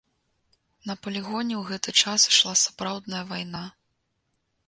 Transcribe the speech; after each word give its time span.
На 0.91 0.95
палігоне 1.03 1.55
ў 1.57 1.61
гэты 1.69 1.89
час 2.05 2.25
ішла 2.33 2.53
сапраўдная 2.63 3.23
вайна. 3.35 3.63